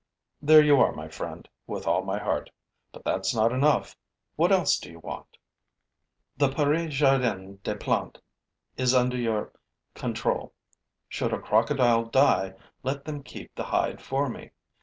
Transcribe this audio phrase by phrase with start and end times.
[0.41, 2.49] 'There you are, my friend, with all my heart.
[2.91, 3.95] But that's not enough.
[4.35, 5.37] What else do you want?'
[6.37, 8.19] 'The Paris Jardin des Plantes
[8.77, 9.53] is under your
[9.93, 10.53] control.
[11.07, 14.49] Should a crocodile die, let them keep the hide for me.